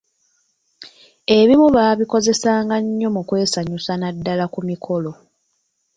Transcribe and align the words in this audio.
Ebimu 1.37 1.67
baabikozesanga 1.75 2.75
nnyo 2.83 3.09
mu 3.15 3.21
kwesanyusa 3.27 3.91
naddala 3.97 4.45
ku 4.53 4.59
mikolo. 4.69 5.11